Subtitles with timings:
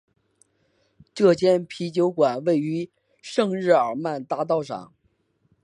[1.13, 2.89] 这间啤酒馆位于
[3.21, 4.91] 圣日耳曼大道上。